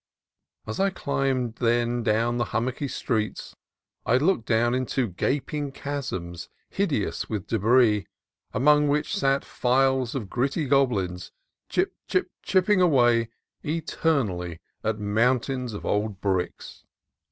[0.65, 3.55] As I climbed then along the hummocky streets
[4.03, 8.07] I had looked down into gaping chasms hideous with debris,
[8.51, 11.31] among which sat files of gritty goblins,
[11.69, 13.29] chip, chip, chipping away
[13.63, 16.83] eternally at mountains of old bricks.